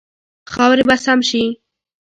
خاورې 0.53 0.83
به 0.87 0.95
سم 1.03 1.19
شي. 1.29 1.43